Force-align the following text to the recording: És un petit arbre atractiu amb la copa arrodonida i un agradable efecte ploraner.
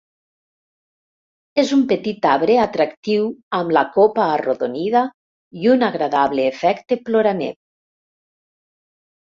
És 1.63 1.73
un 1.75 1.83
petit 1.91 2.25
arbre 2.29 2.55
atractiu 2.63 3.27
amb 3.59 3.75
la 3.79 3.85
copa 3.99 4.25
arrodonida 4.39 5.05
i 5.67 5.71
un 5.75 5.89
agradable 5.91 6.49
efecte 6.55 7.01
ploraner. 7.07 7.55